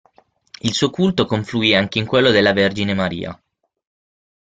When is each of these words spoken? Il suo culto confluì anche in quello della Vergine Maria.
Il 0.61 0.73
suo 0.73 0.89
culto 0.89 1.27
confluì 1.27 1.75
anche 1.75 1.99
in 1.99 2.07
quello 2.07 2.31
della 2.31 2.53
Vergine 2.53 2.95
Maria. 2.95 3.39